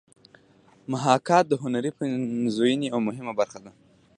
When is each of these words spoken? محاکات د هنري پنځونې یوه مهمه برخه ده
محاکات 0.91 1.43
د 1.49 1.53
هنري 1.63 1.91
پنځونې 1.99 2.85
یوه 2.91 2.99
مهمه 3.07 3.33
برخه 3.39 3.59
ده 3.65 3.71